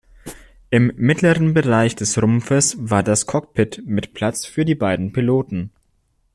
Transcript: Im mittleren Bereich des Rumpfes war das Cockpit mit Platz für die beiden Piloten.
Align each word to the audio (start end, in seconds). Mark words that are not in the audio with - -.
Im 0.71 0.91
mittleren 0.95 1.53
Bereich 1.53 1.95
des 1.95 2.19
Rumpfes 2.19 2.75
war 2.79 3.03
das 3.03 3.27
Cockpit 3.27 3.83
mit 3.85 4.15
Platz 4.15 4.47
für 4.47 4.65
die 4.65 4.73
beiden 4.73 5.13
Piloten. 5.13 5.69